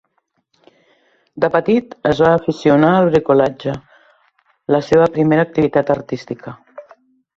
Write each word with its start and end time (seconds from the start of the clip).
De 1.45 1.49
petit 1.55 1.91
es 2.13 2.21
va 2.25 2.31
aficionar 2.37 2.89
al 3.01 3.09
"bricolatge", 3.11 3.75
al 4.73 4.81
seva 4.89 5.07
primera 5.19 5.47
activitat 5.51 5.93
artística. 5.97 6.57